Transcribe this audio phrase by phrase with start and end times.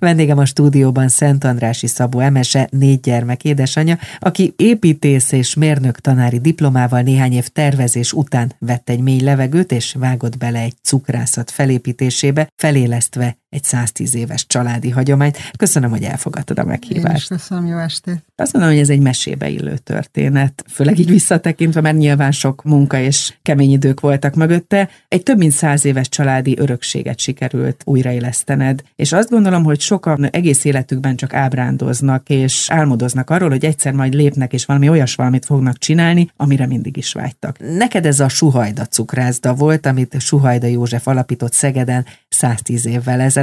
[0.00, 6.38] Vendégem a stúdióban Szent Andrási Szabó Emese, négy gyermek édesanyja, aki építész és mérnök tanári
[6.38, 12.48] diplomával néhány év tervezés után vett egy mély levegőt és vágott bele egy cukrászat felépítésébe,
[12.56, 15.38] felélesztve egy 110 éves családi hagyományt.
[15.58, 17.08] Köszönöm, hogy elfogadtad a meghívást.
[17.08, 18.24] Én is köszönöm, jó estét.
[18.36, 22.98] Azt mondom, hogy ez egy mesébe illő történet, főleg így visszatekintve, mert nyilván sok munka
[22.98, 24.88] és kemény idők voltak mögötte.
[25.08, 30.64] Egy több mint száz éves családi örökséget sikerült újraélesztened, és azt gondolom, hogy sokan egész
[30.64, 35.78] életükben csak ábrándoznak, és álmodoznak arról, hogy egyszer majd lépnek, és valami olyas valamit fognak
[35.78, 37.58] csinálni, amire mindig is vágytak.
[37.76, 43.35] Neked ez a Suhajda cukrászda volt, amit Suhajda József alapított Szegeden 110 évvel ezelőtt,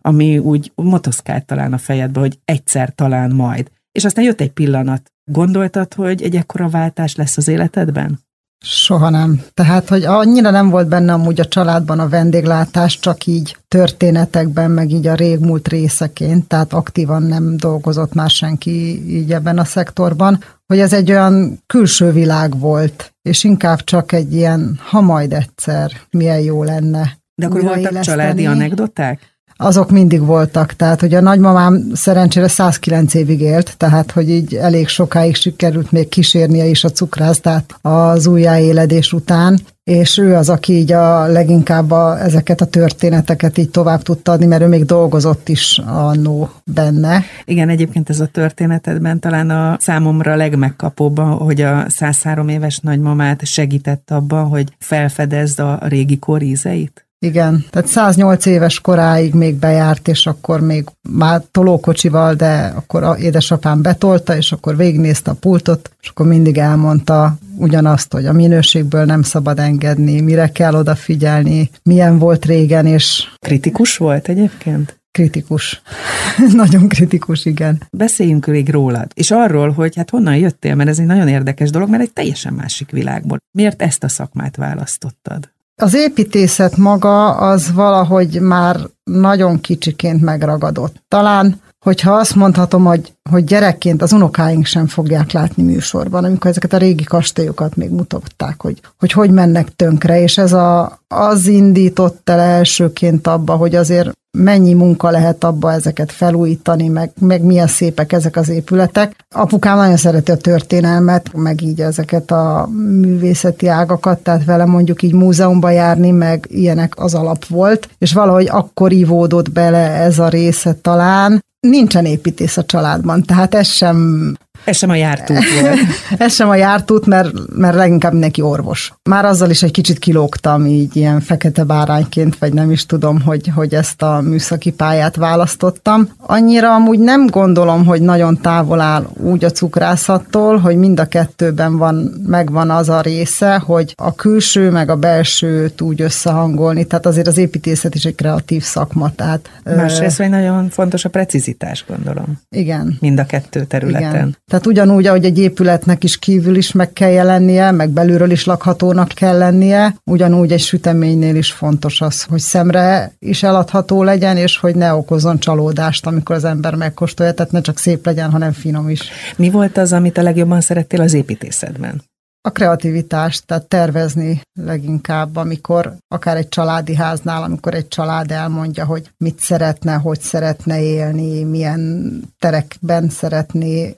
[0.00, 3.70] ami úgy motoszkált talán a fejedbe, hogy egyszer talán majd.
[3.92, 5.12] És aztán jött egy pillanat.
[5.24, 8.24] Gondoltad, hogy egy ekkora váltás lesz az életedben?
[8.64, 9.42] Soha nem.
[9.54, 14.90] Tehát, hogy annyira nem volt benne amúgy a családban a vendéglátás, csak így történetekben, meg
[14.90, 18.70] így a régmúlt részeként, tehát aktívan nem dolgozott már senki
[19.16, 24.34] így ebben a szektorban, hogy ez egy olyan külső világ volt, és inkább csak egy
[24.34, 27.18] ilyen, ha majd egyszer, milyen jó lenne.
[27.34, 29.35] De akkor voltak családi anekdoták?
[29.56, 30.72] Azok mindig voltak.
[30.72, 36.08] Tehát, hogy a nagymamám szerencsére 109 évig élt, tehát, hogy így elég sokáig sikerült még
[36.08, 42.20] kísérnie is a cukrásztát az újjáéledés után, és ő az, aki így a leginkább a,
[42.20, 47.22] ezeket a történeteket így tovább tudta adni, mert ő még dolgozott is annó benne.
[47.44, 54.10] Igen, egyébként ez a történetedben talán a számomra legmegkapóbb, hogy a 103 éves nagymamát segített
[54.10, 57.05] abban, hogy felfedezd a régi korízeit?
[57.26, 63.16] Igen, tehát 108 éves koráig még bejárt, és akkor még már tolókocsival, de akkor a
[63.16, 69.04] édesapám betolta, és akkor végignézte a pultot, és akkor mindig elmondta ugyanazt, hogy a minőségből
[69.04, 73.28] nem szabad engedni, mire kell odafigyelni, milyen volt régen, és...
[73.38, 75.00] Kritikus volt egyébként?
[75.10, 75.82] Kritikus.
[76.52, 77.82] nagyon kritikus, igen.
[77.90, 81.88] Beszéljünk még rólad, és arról, hogy hát honnan jöttél, mert ez egy nagyon érdekes dolog,
[81.88, 83.38] mert egy teljesen másik világból.
[83.50, 85.54] Miért ezt a szakmát választottad?
[85.82, 90.94] Az építészet maga az valahogy már nagyon kicsiként megragadott.
[91.08, 96.72] Talán, hogyha azt mondhatom, hogy, hogy gyerekként az unokáink sem fogják látni műsorban, amikor ezeket
[96.72, 102.30] a régi kastélyokat még mutatták, hogy hogy, hogy mennek tönkre, és ez a, az indított
[102.30, 108.12] el elsőként abba, hogy azért mennyi munka lehet abba ezeket felújítani, meg, meg milyen szépek
[108.12, 109.26] ezek az épületek.
[109.34, 112.68] Apukám nagyon szereti a történelmet, meg így ezeket a
[113.00, 118.48] művészeti ágakat, tehát vele mondjuk így múzeumba járni, meg ilyenek az alap volt, és valahogy
[118.50, 124.32] akkor ivódott bele ez a része talán, nincsen építész a családban, tehát ez sem
[124.66, 125.78] ez sem a jártút volt.
[126.26, 128.92] Ez sem a jártút, mert, mert leginkább neki orvos.
[129.02, 133.50] Már azzal is egy kicsit kilógtam így ilyen fekete bárányként, vagy nem is tudom, hogy,
[133.54, 136.08] hogy ezt a műszaki pályát választottam.
[136.18, 141.76] Annyira amúgy nem gondolom, hogy nagyon távol áll úgy a cukrászattól, hogy mind a kettőben
[141.76, 141.94] van,
[142.26, 146.84] megvan az a része, hogy a külső meg a belsőt úgy összehangolni.
[146.84, 149.12] Tehát azért az építészet is egy kreatív szakma.
[149.14, 152.40] Tehát, Másrészt, hogy nagyon fontos a precizitás, gondolom.
[152.50, 152.96] Igen.
[153.00, 154.10] Mind a kettő területen.
[154.10, 154.36] Igen.
[154.56, 159.08] Tehát ugyanúgy, ahogy egy épületnek is kívül is meg kell jelennie, meg belülről is lakhatónak
[159.08, 164.74] kell lennie, ugyanúgy egy süteménynél is fontos az, hogy szemre is eladható legyen, és hogy
[164.74, 169.00] ne okozzon csalódást, amikor az ember megkóstolja, tehát ne csak szép legyen, hanem finom is.
[169.36, 172.02] Mi volt az, amit a legjobban szerettél az építészetben?
[172.46, 179.10] A kreativitást, tehát tervezni leginkább, amikor akár egy családi háznál, amikor egy család elmondja, hogy
[179.16, 183.96] mit szeretne, hogy szeretne élni, milyen terekben szeretné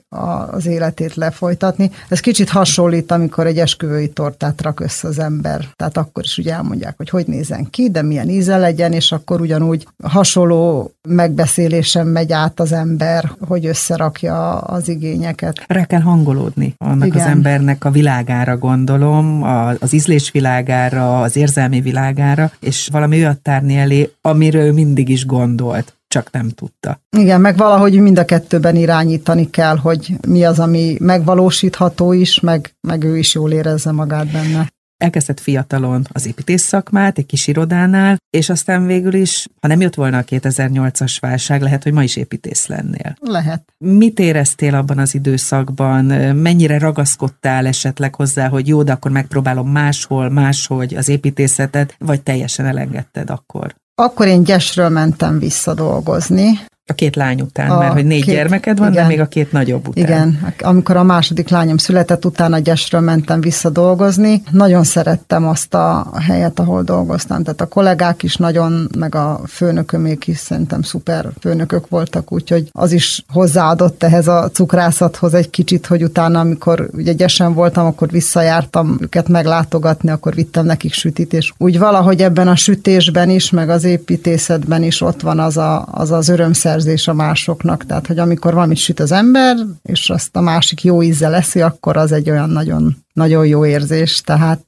[0.49, 1.91] az életét lefolytatni.
[2.07, 5.65] Ez kicsit hasonlít, amikor egy esküvői tortát rak össze az ember.
[5.75, 9.41] Tehát akkor is ugye elmondják, hogy hogy nézen ki, de milyen íze legyen, és akkor
[9.41, 15.63] ugyanúgy hasonló megbeszélésen megy át az ember, hogy összerakja az igényeket.
[15.67, 17.21] Rá kell hangolódni annak Igen.
[17.21, 19.43] az embernek a világára világára gondolom,
[19.79, 25.25] az ízlés világára, az érzelmi világára, és valami olyat tárni elé, amiről ő mindig is
[25.25, 26.99] gondolt csak nem tudta.
[27.17, 32.73] Igen, meg valahogy mind a kettőben irányítani kell, hogy mi az, ami megvalósítható is, meg,
[32.87, 34.67] meg ő is jól érezze magát benne
[34.99, 39.95] elkezdett fiatalon az építész szakmát, egy kis irodánál, és aztán végül is, ha nem jött
[39.95, 43.15] volna a 2008-as válság, lehet, hogy ma is építész lennél.
[43.19, 43.73] Lehet.
[43.77, 46.05] Mit éreztél abban az időszakban?
[46.35, 52.65] Mennyire ragaszkodtál esetleg hozzá, hogy jó, de akkor megpróbálom máshol, máshogy az építészetet, vagy teljesen
[52.65, 53.75] elengedted akkor?
[53.95, 56.59] Akkor én Gyesről mentem vissza dolgozni,
[56.89, 59.25] A két lány után, a mert hogy négy két, gyermeked van, igen, de még a
[59.25, 60.03] két nagyobb után.
[60.03, 64.41] Igen, amikor a második lányom született, utána Gyesről mentem vissza dolgozni.
[64.51, 67.43] Nagyon szerettem azt a helyet, ahol dolgoztam.
[67.43, 72.91] Tehát a kollégák is nagyon, meg a főnökömék is szerintem szuper főnökök voltak, úgyhogy az
[72.91, 78.97] is hozzáadott ehhez a cukrászathoz egy kicsit, hogy utána, amikor ugye Gyesen voltam, akkor visszajártam
[79.01, 83.83] őket meglátogatni, akkor vittem nekik sütit, és úgy valahogy ebben a sütésben is, meg az
[83.83, 86.29] építészetben is ott van az a, az, az
[86.79, 87.85] örömszerzés a másoknak.
[87.85, 91.97] Tehát, hogy amikor valamit süt az ember, és azt a másik jó ízzel leszi, akkor
[91.97, 94.21] az egy olyan nagyon, nagyon jó érzés.
[94.21, 94.61] Tehát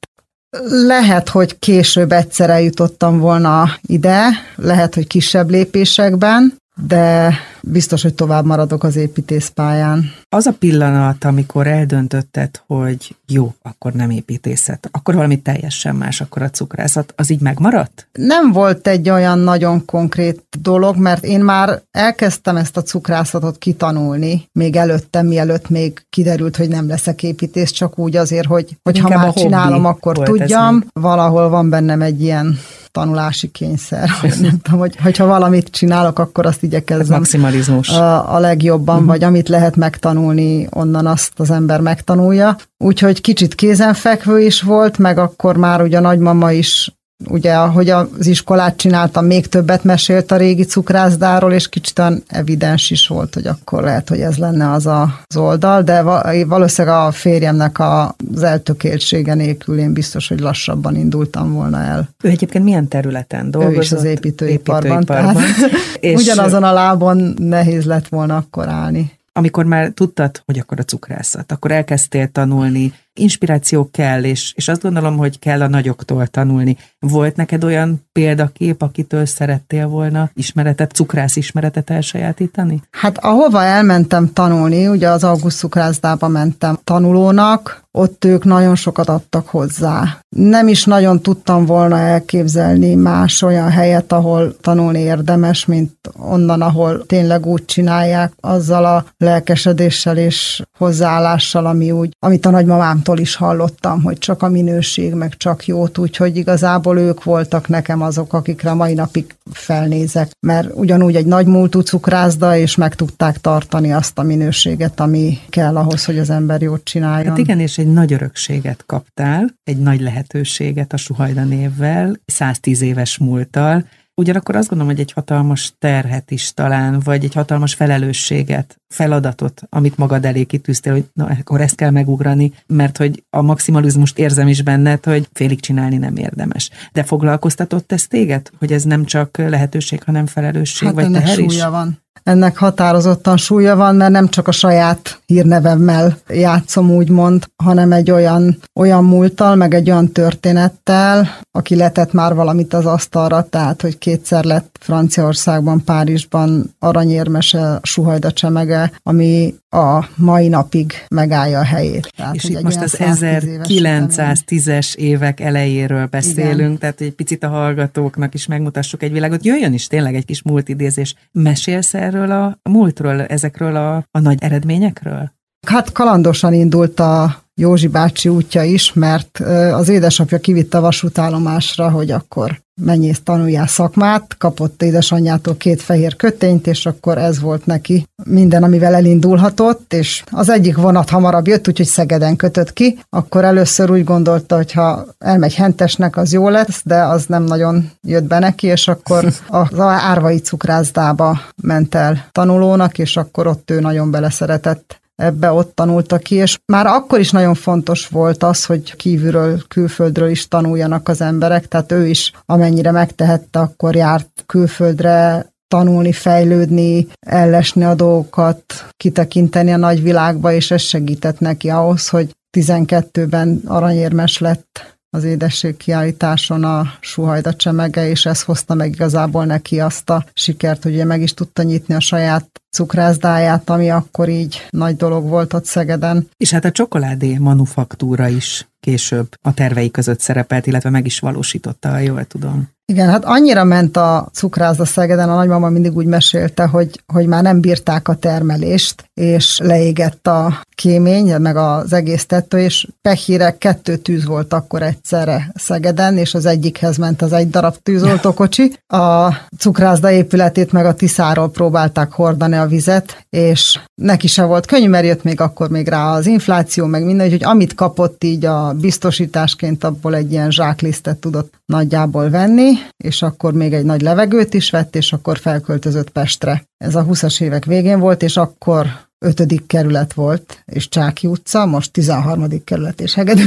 [0.67, 8.45] lehet, hogy később egyszer eljutottam volna ide, lehet, hogy kisebb lépésekben, de biztos, hogy tovább
[8.45, 10.12] maradok az építészpályán.
[10.29, 16.41] Az a pillanat, amikor eldöntötted, hogy jó, akkor nem építészet, akkor valami teljesen más, akkor
[16.41, 18.07] a cukrászat, az így megmaradt?
[18.12, 24.50] Nem volt egy olyan nagyon konkrét dolog, mert én már elkezdtem ezt a cukrászatot kitanulni,
[24.51, 29.09] még előtte, mielőtt még kiderült, hogy nem leszek építész, csak úgy azért, hogy, hogy ha
[29.09, 30.83] már csinálom, akkor tudjam.
[30.94, 32.57] Valahol van bennem egy ilyen
[32.91, 34.09] tanulási kényszer,
[34.41, 37.17] nem tudom, hogy, hogyha valamit csinálok, akkor azt igyekezzem.
[37.17, 37.89] Maximalizmus.
[37.89, 39.09] A, a legjobban, uh-huh.
[39.09, 42.55] vagy amit lehet megtanulni, onnan azt az ember megtanulja.
[42.77, 46.91] Úgyhogy kicsit kézenfekvő is volt, meg akkor már ugye a nagymama is
[47.27, 52.91] ugye, ahogy az iskolát csináltam, még többet mesélt a régi cukrászdáról, és kicsit olyan evidens
[52.91, 56.01] is volt, hogy akkor lehet, hogy ez lenne az a, az oldal, de
[56.45, 62.09] valószínűleg a férjemnek az eltökéltsége nélkül én biztos, hogy lassabban indultam volna el.
[62.23, 63.77] Ő egyébként milyen területen dolgozott?
[63.77, 64.91] Ő is az építőiparban.
[64.91, 65.33] építőiparban.
[65.33, 70.79] Tehát és ugyanazon a lábon nehéz lett volna akkor állni amikor már tudtad, hogy akkor
[70.79, 76.27] a cukrászat, akkor elkezdtél tanulni, inspiráció kell, és, és azt gondolom, hogy kell a nagyoktól
[76.27, 76.77] tanulni.
[76.99, 82.81] Volt neked olyan példakép, akitől szerettél volna ismeretet, cukrász ismeretet elsajátítani?
[82.91, 89.47] Hát ahova elmentem tanulni, ugye az August cukrászdába mentem tanulónak, ott ők nagyon sokat adtak
[89.47, 90.17] hozzá.
[90.35, 97.05] Nem is nagyon tudtam volna elképzelni más olyan helyet, ahol tanulni érdemes, mint onnan, ahol
[97.05, 104.03] tényleg úgy csinálják, azzal a lelkesedéssel és hozzáállással, ami úgy, amit a nagymamámtól is hallottam,
[104.03, 108.93] hogy csak a minőség, meg csak jót, úgyhogy igazából ők voltak nekem azok, akikre mai
[108.93, 114.99] napig felnézek, mert ugyanúgy egy nagy múltú cukrászda, és meg tudták tartani azt a minőséget,
[114.99, 117.29] ami kell ahhoz, hogy az ember jót csináljon.
[117.29, 123.17] Hát igen, és egy nagy örökséget kaptál, egy nagy lehetőséget a Suhajda névvel, 110 éves
[123.17, 123.85] múltal,
[124.15, 129.97] Ugyanakkor azt gondolom, hogy egy hatalmas terhet is talán, vagy egy hatalmas felelősséget, feladatot, amit
[129.97, 134.61] magad elé kitűztél, hogy na, akkor ezt kell megugrani, mert hogy a maximalizmust érzem is
[134.61, 136.69] benned, hogy félig csinálni nem érdemes.
[136.91, 141.63] De foglalkoztatott ez téged, hogy ez nem csak lehetőség, hanem felelősség, hát vagy teher is?
[141.63, 148.11] van ennek határozottan súlya van, mert nem csak a saját hírnevemmel játszom úgymond, hanem egy
[148.11, 153.97] olyan, olyan múlttal, meg egy olyan történettel, aki letett már valamit az asztalra, tehát hogy
[153.97, 162.13] kétszer lett Franciaországban, Párizsban aranyérmese, suhajda csemege, ami a mai napig megállja a helyét.
[162.15, 166.77] Tehát, és itt most az 1910-es évek elejéről beszélünk, Igen.
[166.77, 169.45] tehát egy picit a hallgatóknak is megmutassuk egy világot.
[169.45, 171.15] Jöjjön is tényleg egy kis múltidézés.
[171.31, 175.31] Mesélsz erről a múltról, ezekről a, a nagy eredményekről?
[175.68, 179.39] Hát kalandosan indult a Józsi bácsi útja is, mert
[179.73, 186.67] az édesapja kivitte a vasútállomásra, hogy akkor menjél, tanuljál szakmát, kapott édesanyjától két fehér kötényt,
[186.67, 191.86] és akkor ez volt neki minden, amivel elindulhatott, és az egyik vonat hamarabb jött, úgyhogy
[191.86, 197.03] Szegeden kötött ki, akkor először úgy gondolta, hogy ha elmegy Hentesnek, az jó lesz, de
[197.03, 203.17] az nem nagyon jött be neki, és akkor az árvai cukrászdába ment el tanulónak, és
[203.17, 208.07] akkor ott ő nagyon beleszeretett ebbe ott tanulta ki, és már akkor is nagyon fontos
[208.07, 213.95] volt az, hogy kívülről, külföldről is tanuljanak az emberek, tehát ő is amennyire megtehette, akkor
[213.95, 218.63] járt külföldre tanulni, fejlődni, ellesni a dolgokat,
[218.97, 226.63] kitekinteni a nagyvilágba, és ez segített neki ahhoz, hogy 12-ben aranyérmes lett az édesség kiállításon
[226.63, 231.33] a suhajda csemege, és ez hozta meg igazából neki azt a sikert, hogy meg is
[231.33, 236.29] tudta nyitni a saját cukrászdáját, ami akkor így nagy dolog volt ott Szegeden.
[236.37, 241.89] És hát a csokoládé manufaktúra is később a tervei között szerepelt, illetve meg is valósította,
[241.89, 242.69] ha jól tudom.
[242.85, 247.43] Igen, hát annyira ment a cukrászda Szegeden, a nagymama mindig úgy mesélte, hogy, hogy már
[247.43, 253.95] nem bírták a termelést, és leégett a kémény, meg az egész tettő, és pehire kettő
[253.95, 258.75] tűz volt akkor egyszerre Szegeden, és az egyikhez ment az egy darab tűzoltókocsi.
[258.87, 264.88] A cukrászda épületét meg a Tiszáról próbálták hordani a vizet, és neki se volt könnyű,
[264.88, 268.74] mert jött még akkor még rá az infláció, meg minden, hogy amit kapott így a
[268.74, 274.70] biztosításként, abból egy ilyen zsáklisztet tudott nagyjából venni, és akkor még egy nagy levegőt is
[274.70, 276.63] vett, és akkor felköltözött Pestre.
[276.77, 278.88] Ez a 20-as évek végén volt, és akkor
[279.25, 282.63] ötödik kerület volt, és Csáki utca, most 13.
[282.63, 283.43] kerület és Hegedű.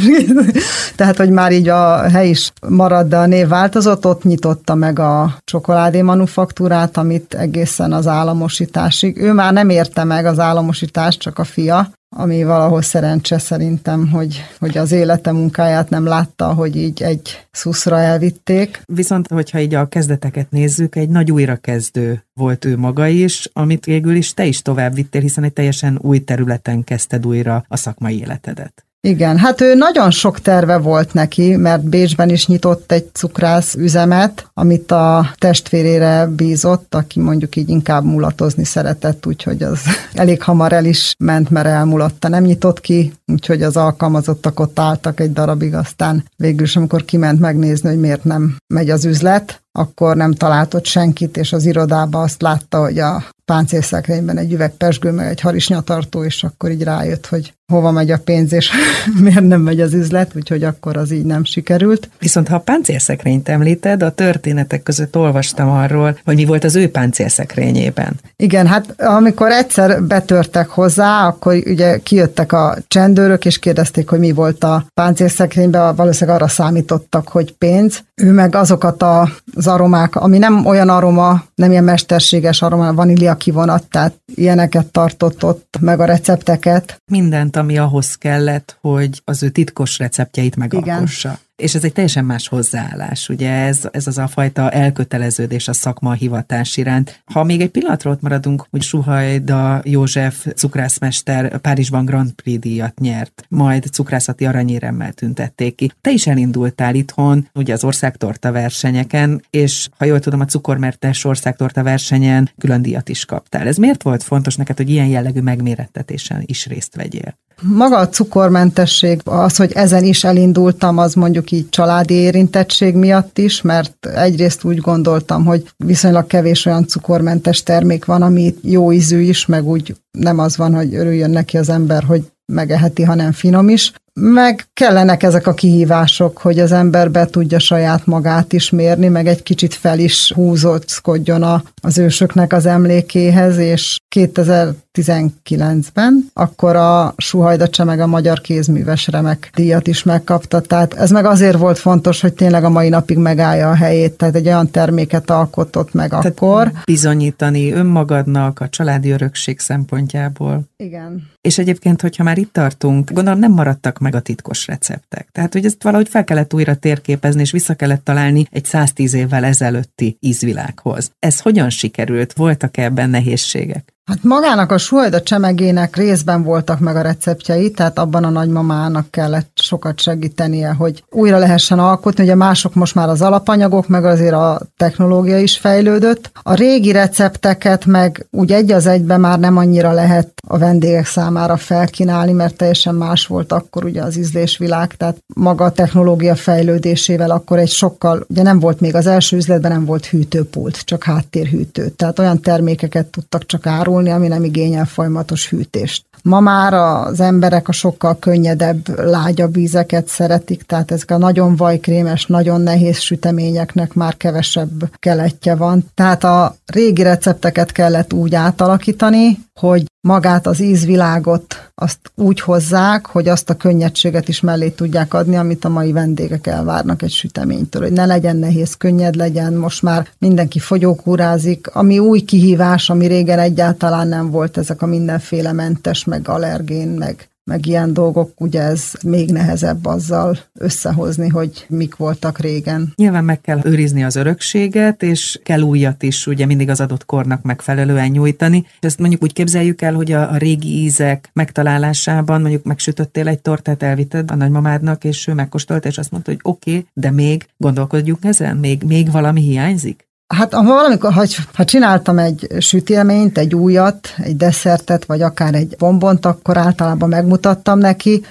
[0.96, 4.98] Tehát, hogy már így a hely is marad, de a név változott, ott nyitotta meg
[4.98, 9.16] a csokoládé manufaktúrát, amit egészen az államosításig.
[9.16, 14.44] Ő már nem érte meg az államosítást, csak a fia, ami valahol szerencse szerintem, hogy,
[14.59, 18.83] hogy az élete munkáját nem látta, hogy így egy szuszra elvitték.
[18.87, 24.14] Viszont, hogyha így a kezdeteket nézzük, egy nagy újrakezdő volt ő maga is, amit végül
[24.14, 28.85] is te is tovább vittél, hiszen egy teljesen új területen kezdted újra a szakmai életedet.
[29.06, 34.50] Igen, hát ő nagyon sok terve volt neki, mert Bécsben is nyitott egy cukrász üzemet,
[34.54, 39.80] amit a testvérére bízott, aki mondjuk így inkább mulatozni szeretett, úgyhogy az
[40.14, 42.28] elég hamar el is ment, mert elmulatta.
[42.28, 47.40] Nem nyitott ki, úgyhogy az alkalmazottak ott álltak egy darabig, aztán végül is, amikor kiment
[47.40, 52.20] megnézni, hogy miért nem megy az üzlet, akkor nem talált ott senkit, és az irodába
[52.23, 57.26] azt látta, hogy a páncélszekrényben egy üveg pesgő, meg egy harisnyatartó, és akkor így rájött,
[57.26, 58.70] hogy hova megy a pénz, és
[59.20, 62.08] miért nem megy az üzlet, úgyhogy akkor az így nem sikerült.
[62.18, 66.90] Viszont ha a páncélszekrényt említed, a történetek között olvastam arról, hogy mi volt az ő
[66.90, 68.20] páncélszekrényében.
[68.36, 74.32] Igen, hát amikor egyszer betörtek hozzá, akkor ugye kijöttek a csendőrök, és kérdezték, hogy mi
[74.32, 78.02] volt a páncélszekrényben, valószínűleg arra számítottak, hogy pénz.
[78.14, 83.88] Ő meg azokat az aromák, ami nem olyan aroma, nem ilyen mesterséges aroma, vanília kivonat,
[83.88, 87.02] tehát ilyeneket tartott ott, meg a recepteket.
[87.10, 91.28] Mindent, ami ahhoz kellett, hogy az ő titkos receptjeit megalkossa.
[91.28, 91.38] Igen.
[91.56, 96.11] És ez egy teljesen más hozzáállás, ugye ez, ez az a fajta elköteleződés a szakma
[96.11, 97.23] a hivatás iránt.
[97.25, 103.44] Ha még egy pillanatra ott maradunk, hogy Suhajda József cukrászmester Párizsban Grand Prix díjat nyert,
[103.49, 105.92] majd cukrászati aranyéremmel tüntették ki.
[106.00, 111.82] Te is elindultál itthon, ugye az országtorta versenyeken, és ha jól tudom, a cukormertes országtorta
[111.82, 113.66] versenyen külön díjat is kaptál.
[113.66, 117.38] Ez miért volt fontos neked, hogy ilyen jellegű megmérettetésen is részt vegyél?
[117.62, 123.62] Maga a cukormentesség, az, hogy ezen is elindultam, az mondjuk így családi érintettség miatt is,
[123.62, 129.46] mert egyrészt úgy gondoltam, hogy viszonylag kevés olyan cukormentes termék van, ami jó ízű is,
[129.46, 133.92] meg úgy nem az van, hogy örüljön neki az ember, hogy megeheti, hanem finom is.
[134.21, 139.26] Meg kellenek ezek a kihívások, hogy az ember be tudja saját magát is mérni, meg
[139.26, 147.68] egy kicsit fel is húzódjon a, az ősöknek az emlékéhez, és 2019-ben akkor a Suhajda
[147.68, 150.61] Csemeg a Magyar Kézműves Remek díjat is megkapta.
[150.61, 154.35] Tehát ez meg azért volt fontos, hogy tényleg a mai napig megállja a helyét, tehát
[154.35, 156.73] egy olyan terméket alkotott meg tehát akkor.
[156.85, 160.62] Bizonyítani önmagadnak a családi örökség szempontjából.
[160.76, 161.30] Igen.
[161.40, 165.28] És egyébként, hogyha már itt tartunk, gondolom nem maradtak meg a titkos receptek.
[165.32, 169.44] Tehát, hogy ezt valahogy fel kellett újra térképezni, és vissza kellett találni egy 110 évvel
[169.44, 171.11] ezelőtti ízvilághoz.
[171.18, 172.32] Ez hogyan sikerült?
[172.32, 173.93] Voltak-e ebben nehézségek?
[174.04, 179.50] Hát magának a suhajda csemegének részben voltak meg a receptjei, tehát abban a nagymamának kellett
[179.54, 182.23] sokat segítenie, hogy újra lehessen alkotni.
[182.23, 186.30] Ugye mások most már az alapanyagok, meg azért a technológia is fejlődött.
[186.42, 191.56] A régi recepteket meg úgy egy az egyben már nem annyira lehet a vendégek számára
[191.56, 197.58] felkínálni, mert teljesen más volt akkor ugye az ízlésvilág, tehát maga a technológia fejlődésével akkor
[197.58, 202.18] egy sokkal, ugye nem volt még az első üzletben nem volt hűtőpult, csak háttérhűtő, tehát
[202.18, 206.04] olyan termékeket tudtak csak árulni, ami nem igényel folyamatos hűtést.
[206.22, 212.26] Ma már az emberek a sokkal könnyedebb, lágyabb ízeket szeretik, tehát ezek a nagyon vajkrémes,
[212.26, 215.84] nagyon nehéz süteményeknek már kevesebb keletje van.
[215.94, 223.28] Tehát a régi recepteket kellett úgy átalakítani, hogy magát az ízvilágot azt úgy hozzák, hogy
[223.28, 227.92] azt a könnyedséget is mellé tudják adni, amit a mai vendégek elvárnak egy süteménytől, hogy
[227.92, 233.83] ne legyen nehéz, könnyed legyen, most már mindenki fogyókúrázik, ami új kihívás, ami régen egyáltalán
[233.88, 239.30] nem volt, ezek a mindenféle mentes, meg allergén, meg meg ilyen dolgok, ugye ez még
[239.30, 242.92] nehezebb azzal összehozni, hogy mik voltak régen.
[242.96, 247.42] Nyilván meg kell őrizni az örökséget, és kell újat is ugye mindig az adott kornak
[247.42, 248.66] megfelelően nyújtani.
[248.80, 253.82] Ezt mondjuk úgy képzeljük el, hogy a, a régi ízek megtalálásában mondjuk megsütöttél egy tortát,
[253.82, 258.24] elvitted a nagymamádnak, és ő megkóstolta, és azt mondta, hogy oké, okay, de még gondolkodjunk
[258.24, 260.08] ezen, még, még valami hiányzik?
[260.26, 265.74] Hát ha valamikor, ha, ha csináltam egy sütélményt, egy újat, egy desszertet, vagy akár egy
[265.78, 268.24] bombont, akkor általában megmutattam neki.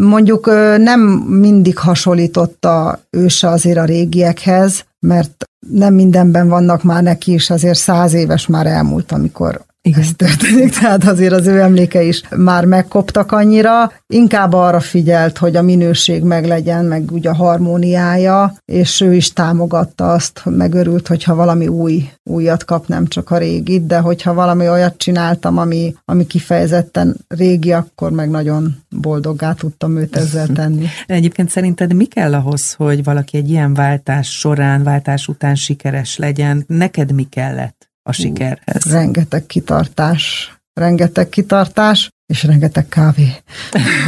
[0.00, 7.32] Mondjuk nem mindig hasonlította ő se azért a régiekhez, mert nem mindenben vannak már neki
[7.32, 10.00] is, azért száz éves már elmúlt, amikor igen.
[10.00, 13.92] ez történik, tehát azért az ő emléke is már megkoptak annyira.
[14.06, 20.12] Inkább arra figyelt, hogy a minőség meglegyen, meg ugye a harmóniája, és ő is támogatta
[20.12, 24.96] azt, megörült, hogyha valami új, újat kap, nem csak a régit, de hogyha valami olyat
[24.96, 30.86] csináltam, ami, ami kifejezetten régi, akkor meg nagyon boldoggá tudtam őt ezzel tenni.
[31.06, 36.64] Egyébként szerinted mi kell ahhoz, hogy valaki egy ilyen váltás során, váltás után sikeres legyen?
[36.66, 37.79] Neked mi kellett?
[38.02, 38.84] A sikerhez?
[38.84, 43.28] Rengeteg kitartás, rengeteg kitartás, és rengeteg kávé.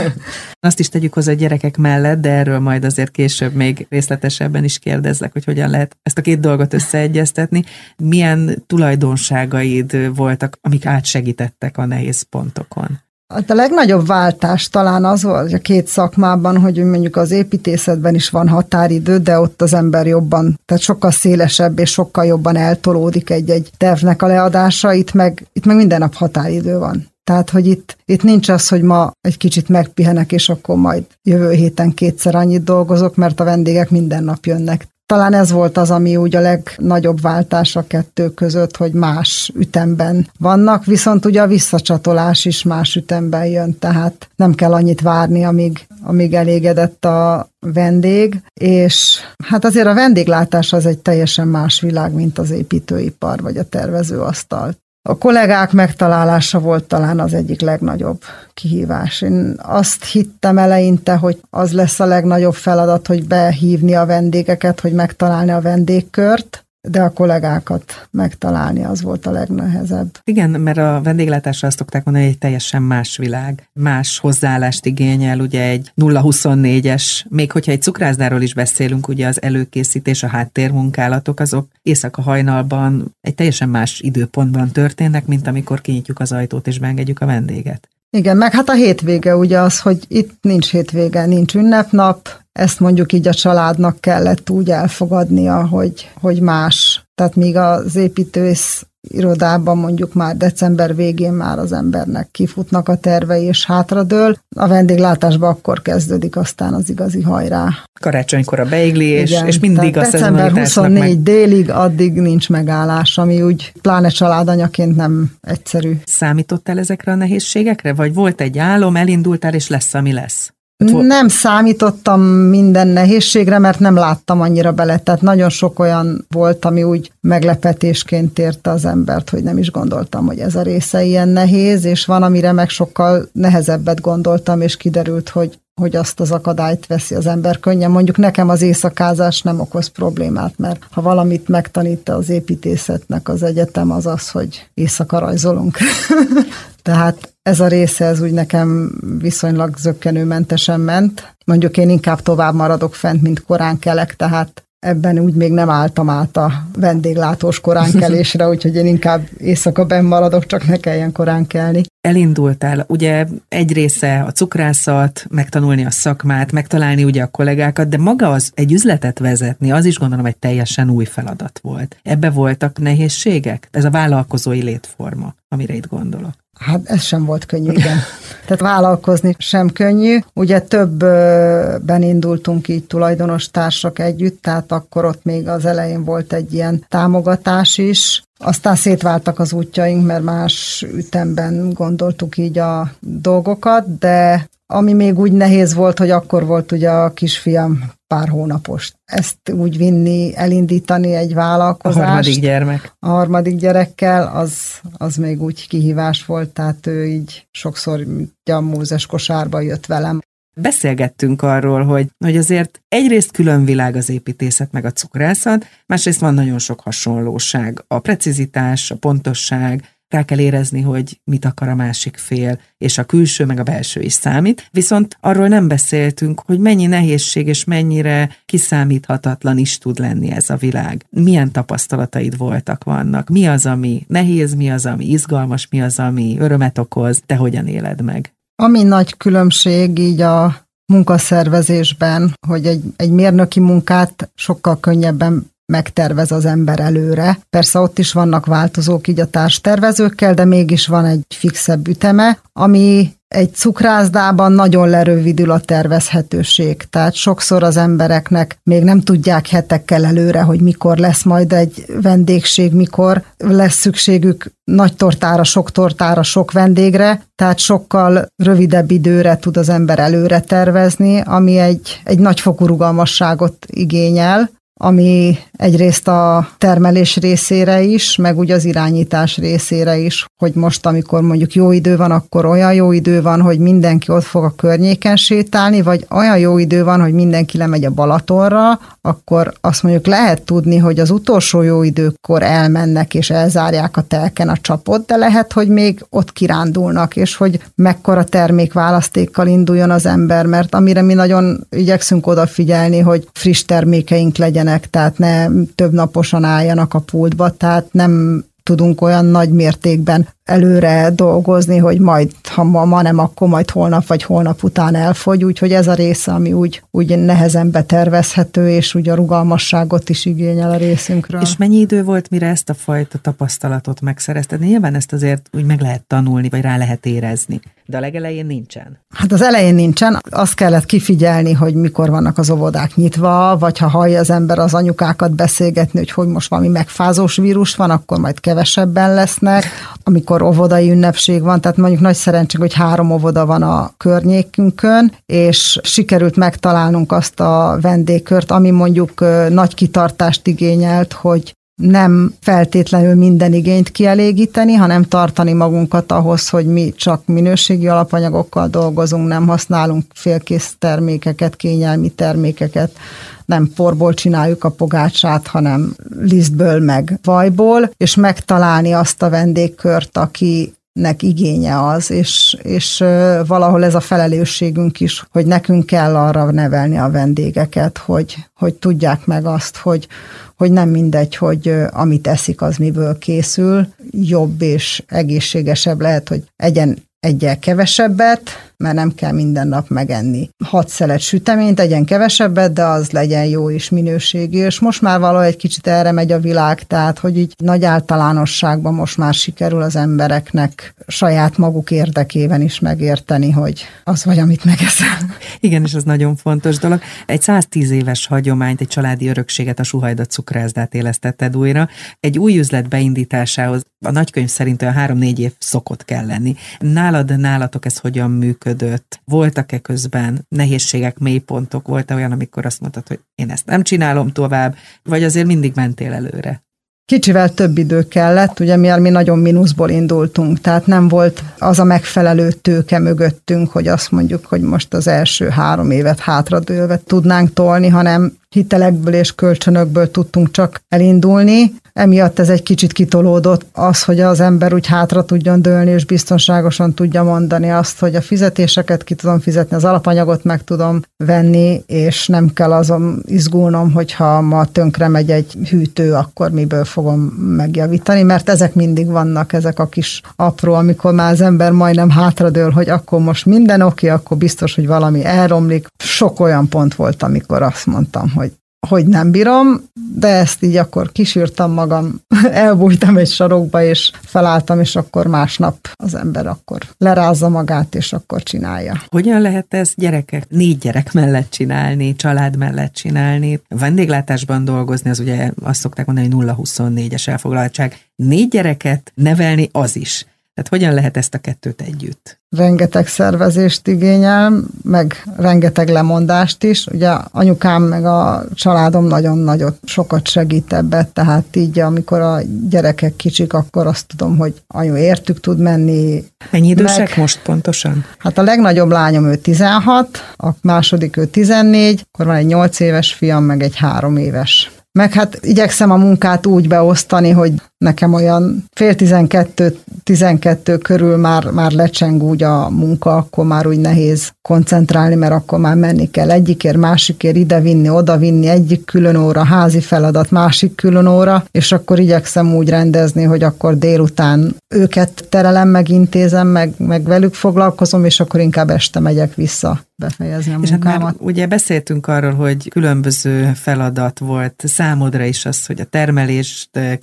[0.66, 4.78] Azt is tegyük hozzá a gyerekek mellett, de erről majd azért később még részletesebben is
[4.78, 7.64] kérdezlek, hogy hogyan lehet ezt a két dolgot összeegyeztetni.
[7.96, 13.00] Milyen tulajdonságaid voltak, amik átsegítettek a nehéz pontokon?
[13.32, 18.30] Hát a legnagyobb váltás talán az volt a két szakmában, hogy mondjuk az építészetben is
[18.30, 23.70] van határidő, de ott az ember jobban, tehát sokkal szélesebb és sokkal jobban eltolódik egy-egy
[23.76, 27.10] tervnek a leadása, itt meg, itt meg minden nap határidő van.
[27.24, 31.50] Tehát, hogy itt, itt nincs az, hogy ma egy kicsit megpihenek, és akkor majd jövő
[31.50, 34.86] héten kétszer annyit dolgozok, mert a vendégek minden nap jönnek.
[35.12, 40.28] Talán ez volt az, ami úgy a legnagyobb váltás a kettő között, hogy más ütemben
[40.38, 45.86] vannak, viszont ugye a visszacsatolás is más ütemben jön, tehát nem kell annyit várni, amíg,
[46.02, 52.38] amíg elégedett a vendég, és hát azért a vendéglátás az egy teljesen más világ, mint
[52.38, 54.74] az építőipar vagy a tervezőasztal.
[55.08, 58.22] A kollégák megtalálása volt talán az egyik legnagyobb
[58.54, 59.20] kihívás.
[59.20, 64.92] Én azt hittem eleinte, hogy az lesz a legnagyobb feladat, hogy behívni a vendégeket, hogy
[64.92, 70.18] megtalálni a vendégkört, de a kollégákat megtalálni az volt a legnehezebb.
[70.24, 75.40] Igen, mert a vendéglátásra azt szokták mondani, hogy egy teljesen más világ, más hozzáállást igényel,
[75.40, 81.68] ugye egy 0-24-es, még hogyha egy cukrászdáról is beszélünk, ugye az előkészítés, a háttérmunkálatok, azok
[81.82, 87.26] éjszaka hajnalban egy teljesen más időpontban történnek, mint amikor kinyitjuk az ajtót és beengedjük a
[87.26, 87.88] vendéget.
[88.10, 93.12] Igen, meg hát a hétvége ugye az, hogy itt nincs hétvége, nincs ünnepnap, ezt mondjuk
[93.12, 97.04] így a családnak kellett úgy elfogadnia, hogy, hogy más.
[97.14, 103.44] Tehát míg az építősz irodában mondjuk már december végén már az embernek kifutnak a tervei
[103.44, 104.36] és hátradől.
[104.56, 107.68] A vendéglátásban akkor kezdődik aztán az igazi hajrá.
[108.00, 111.22] Karácsonykor a beigli, és, Igen, és mindig a december 24 meg...
[111.22, 116.00] délig, addig nincs megállás, ami úgy pláne családanyaként nem egyszerű.
[116.04, 117.94] Számítottál ezekre a nehézségekre?
[117.94, 120.52] Vagy volt egy álom, elindultál, és lesz, ami lesz?
[120.90, 124.98] Nem számítottam minden nehézségre, mert nem láttam annyira bele.
[124.98, 130.26] Tehát nagyon sok olyan volt, ami úgy meglepetésként érte az embert, hogy nem is gondoltam,
[130.26, 135.28] hogy ez a része ilyen nehéz, és van, amire meg sokkal nehezebbet gondoltam, és kiderült,
[135.28, 137.90] hogy hogy azt az akadályt veszi az ember könnyen.
[137.90, 143.90] Mondjuk nekem az éjszakázás nem okoz problémát, mert ha valamit megtanít az építészetnek az egyetem,
[143.90, 145.78] az az, hogy éjszaka rajzolunk.
[146.82, 151.34] Tehát ez a része, ez úgy nekem viszonylag zöggenőmentesen ment.
[151.44, 156.10] Mondjuk én inkább tovább maradok fent, mint korán kelek, tehát ebben úgy még nem álltam
[156.10, 161.82] át a vendéglátós koránkelésre, úgyhogy én inkább éjszaka benn maradok, csak ne kelljen korán kelni.
[162.00, 168.30] Elindultál, ugye egy része a cukrászat, megtanulni a szakmát, megtalálni ugye a kollégákat, de maga
[168.30, 171.96] az egy üzletet vezetni, az is gondolom egy teljesen új feladat volt.
[172.02, 173.68] Ebbe voltak nehézségek?
[173.70, 176.41] Ez a vállalkozói létforma, amire itt gondolok.
[176.62, 177.98] Hát ez sem volt könnyű, igen.
[178.46, 180.18] Tehát vállalkozni sem könnyű.
[180.34, 186.52] Ugye többben indultunk így tulajdonos társak együtt, tehát akkor ott még az elején volt egy
[186.54, 188.22] ilyen támogatás is.
[188.38, 195.32] Aztán szétváltak az útjaink, mert más ütemben gondoltuk így a dolgokat, de ami még úgy
[195.32, 198.92] nehéz volt, hogy akkor volt ugye a kisfiam pár hónapos.
[199.04, 201.98] Ezt úgy vinni, elindítani egy vállalkozást.
[201.98, 202.92] A harmadik gyermek.
[202.98, 208.06] A harmadik gyerekkel, az, az még úgy kihívás volt, tehát ő így sokszor
[208.52, 210.20] a múzes kosárba jött velem.
[210.56, 216.34] Beszélgettünk arról, hogy, hogy azért egyrészt külön világ az építészet meg a cukrászat, másrészt van
[216.34, 217.84] nagyon sok hasonlóság.
[217.86, 223.04] A precizitás, a pontosság, rá kell érezni, hogy mit akar a másik fél, és a
[223.04, 224.68] külső meg a belső is számít.
[224.70, 230.56] Viszont arról nem beszéltünk, hogy mennyi nehézség és mennyire kiszámíthatatlan is tud lenni ez a
[230.56, 231.06] világ.
[231.10, 233.28] Milyen tapasztalataid voltak, vannak?
[233.28, 237.66] Mi az, ami nehéz, mi az, ami izgalmas, mi az, ami örömet okoz, te hogyan
[237.66, 238.32] éled meg?
[238.62, 246.44] Ami nagy különbség így a munkaszervezésben, hogy egy, egy mérnöki munkát sokkal könnyebben megtervez az
[246.44, 247.38] ember előre.
[247.50, 253.12] Persze ott is vannak változók így a társtervezőkkel, de mégis van egy fixebb üteme, ami
[253.32, 256.82] egy cukrászdában nagyon lerövidül a tervezhetőség.
[256.90, 262.72] Tehát sokszor az embereknek még nem tudják hetekkel előre, hogy mikor lesz majd egy vendégség,
[262.72, 269.68] mikor lesz szükségük nagy tortára, sok tortára, sok vendégre, tehát sokkal rövidebb időre tud az
[269.68, 274.50] ember előre tervezni, ami egy, egy nagyfokú rugalmasságot igényel,
[274.84, 281.22] ami egyrészt a termelés részére is, meg úgy az irányítás részére is, hogy most, amikor
[281.22, 285.16] mondjuk jó idő van, akkor olyan jó idő van, hogy mindenki ott fog a környéken
[285.16, 290.42] sétálni, vagy olyan jó idő van, hogy mindenki lemegy a Balatonra, akkor azt mondjuk lehet
[290.42, 295.52] tudni, hogy az utolsó jó időkor elmennek és elzárják a telken a csapot, de lehet,
[295.52, 301.66] hogy még ott kirándulnak, és hogy mekkora termékválasztékkal induljon az ember, mert amire mi nagyon
[301.70, 308.44] igyekszünk odafigyelni, hogy friss termékeink legyenek, tehát ne több naposan álljanak a pultba, tehát nem
[308.62, 314.06] tudunk olyan nagy mértékben előre dolgozni, hogy majd, ha ma, ma nem, akkor majd holnap
[314.06, 319.08] vagy holnap után elfogy, úgyhogy ez a része, ami úgy, úgy nehezen betervezhető, és úgy
[319.08, 321.40] a rugalmasságot is igényel a részünkről.
[321.40, 324.60] És mennyi idő volt, mire ezt a fajta tapasztalatot megszerezted?
[324.60, 328.98] Nyilván ezt azért úgy meg lehet tanulni, vagy rá lehet érezni, de a legelején nincsen.
[329.14, 333.88] Hát az elején nincsen, azt kellett kifigyelni, hogy mikor vannak az óvodák nyitva, vagy ha
[333.88, 338.40] hallja az ember az anyukákat beszélgetni, hogy hogy most valami megfázós vírus van, akkor majd
[338.40, 339.64] kevesebben lesznek.
[340.02, 345.12] Amikor amikor óvodai ünnepség van, tehát mondjuk nagy szerencsénk, hogy három óvoda van a környékünkön,
[345.26, 353.52] és sikerült megtalálnunk azt a vendégkört, ami mondjuk nagy kitartást igényelt, hogy nem feltétlenül minden
[353.52, 360.74] igényt kielégíteni, hanem tartani magunkat ahhoz, hogy mi csak minőségi alapanyagokkal dolgozunk, nem használunk félkész
[360.78, 362.96] termékeket, kényelmi termékeket,
[363.44, 370.74] nem porból csináljuk a pogácsát, hanem lisztből meg vajból, és megtalálni azt a vendégkört, aki
[370.92, 373.04] nek igénye az, és, és
[373.46, 379.26] valahol ez a felelősségünk is, hogy nekünk kell arra nevelni a vendégeket, hogy, hogy tudják
[379.26, 380.08] meg azt, hogy,
[380.56, 386.98] hogy nem mindegy, hogy amit eszik, az miből készül, jobb és egészségesebb lehet, hogy egyen
[387.20, 390.48] egyel kevesebbet, mert nem kell minden nap megenni.
[390.64, 395.46] Hat szelet süteményt, egyen kevesebbet, de az legyen jó és minőségi, és most már valahogy
[395.46, 399.96] egy kicsit erre megy a világ, tehát hogy így nagy általánosságban most már sikerül az
[399.96, 405.18] embereknek saját maguk érdekében is megérteni, hogy az vagy, amit megeszel.
[405.60, 407.00] Igen, és ez nagyon fontos dolog.
[407.26, 411.88] Egy 110 éves hagyományt, egy családi örökséget, a suhajda cukrászdát élesztetted újra.
[412.20, 416.54] Egy új üzlet beindításához a nagykönyv szerint olyan három-négy év szokott kell lenni.
[416.78, 418.71] Nálad, nálatok ez hogyan működik?
[418.72, 419.20] Működött?
[419.24, 421.86] Voltak-e közben nehézségek, mélypontok?
[421.88, 426.12] Volt-e olyan, amikor azt mondtad, hogy én ezt nem csinálom tovább, vagy azért mindig mentél
[426.12, 426.62] előre?
[427.04, 431.84] Kicsivel több idő kellett, ugye mivel mi nagyon mínuszból indultunk, tehát nem volt az a
[431.84, 437.88] megfelelő tőke mögöttünk, hogy azt mondjuk, hogy most az első három évet hátradőlve tudnánk tolni,
[437.88, 444.40] hanem hitelekből és kölcsönökből tudtunk csak elindulni, emiatt ez egy kicsit kitolódott az, hogy az
[444.40, 449.40] ember úgy hátra tudjon dőlni, és biztonságosan tudja mondani azt, hogy a fizetéseket ki tudom
[449.40, 455.30] fizetni, az alapanyagot meg tudom venni, és nem kell azon izgulnom, hogyha ma tönkre megy
[455.30, 457.20] egy hűtő, akkor miből fogom
[457.56, 462.70] megjavítani, mert ezek mindig vannak, ezek a kis apró, amikor már az ember majdnem hátradől,
[462.70, 465.86] hogy akkor most minden oké, akkor biztos, hogy valami elromlik.
[466.04, 468.52] Sok olyan pont volt, amikor azt mondtam, hogy
[468.88, 469.82] hogy nem bírom,
[470.14, 472.20] de ezt így akkor kisírtam magam,
[472.66, 478.42] elbújtam egy sarokba, és felálltam, és akkor másnap az ember akkor lerázza magát, és akkor
[478.42, 479.02] csinálja.
[479.08, 483.60] Hogyan lehet ezt gyerekek, négy gyerek mellett csinálni, család mellett csinálni?
[483.68, 487.98] Vendéglátásban dolgozni, az ugye azt szokták mondani, hogy 0-24-es elfoglaltság.
[488.16, 490.26] Négy gyereket nevelni az is.
[490.54, 492.42] Tehát hogyan lehet ezt a kettőt együtt?
[492.56, 496.86] rengeteg szervezést igényel, meg rengeteg lemondást is.
[496.86, 502.38] Ugye anyukám meg a családom nagyon nagyot sokat segít ebbe, tehát így amikor a
[502.68, 506.24] gyerekek kicsik, akkor azt tudom, hogy anyu értük tud menni.
[506.50, 508.04] Mennyi idősek meg, most pontosan?
[508.18, 513.12] Hát a legnagyobb lányom ő 16, a második ő 14, akkor van egy 8 éves
[513.12, 514.70] fiam, meg egy 3 éves.
[514.98, 521.50] Meg hát igyekszem a munkát úgy beosztani, hogy nekem olyan fél tizenkettő, tizenkettő körül már,
[521.50, 526.30] már lecseng úgy a munka, akkor már úgy nehéz koncentrálni, mert akkor már menni kell
[526.30, 531.72] egyikért, másikért ide vinni, oda vinni, egyik külön óra, házi feladat, másik külön óra, és
[531.72, 538.04] akkor igyekszem úgy rendezni, hogy akkor délután őket terelem, meg intézem, meg, meg velük foglalkozom,
[538.04, 541.02] és akkor inkább este megyek vissza befejezni a és munkámat.
[541.02, 546.96] Hát ugye beszéltünk arról, hogy különböző feladat volt számodra is az, hogy a termelést eh,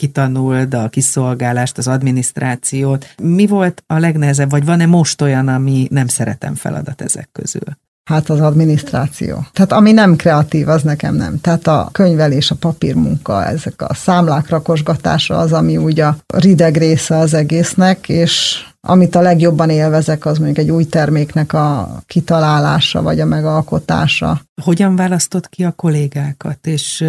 [0.70, 3.06] kitanud, a kiszolgálást, az adminisztrációt.
[3.24, 7.78] Mi volt a legnehezebb, vagy van-e most olyan, ami nem szeretem feladat ezek közül?
[8.04, 9.46] Hát az adminisztráció.
[9.54, 11.42] Tehát ami nem kreatív, az nekem nem.
[11.42, 17.18] Tehát a könyvelés, a papírmunka, ezek a számlák rakosgatása az, ami úgy a rideg része
[17.18, 23.20] az egésznek, és amit a legjobban élvezek, az mondjuk egy új terméknek a kitalálása, vagy
[23.20, 24.42] a megalkotása.
[24.62, 27.06] Hogyan választott ki a kollégákat, és